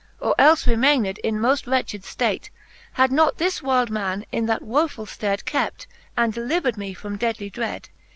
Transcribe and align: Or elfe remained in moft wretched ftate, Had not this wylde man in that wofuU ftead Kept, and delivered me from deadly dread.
Or 0.19 0.33
elfe 0.39 0.65
remained 0.65 1.19
in 1.19 1.37
moft 1.37 1.67
wretched 1.71 2.01
ftate, 2.01 2.49
Had 2.93 3.11
not 3.11 3.37
this 3.37 3.61
wylde 3.61 3.91
man 3.91 4.25
in 4.31 4.47
that 4.47 4.63
wofuU 4.63 5.05
ftead 5.05 5.45
Kept, 5.45 5.85
and 6.17 6.33
delivered 6.33 6.75
me 6.75 6.95
from 6.95 7.17
deadly 7.17 7.51
dread. 7.51 7.87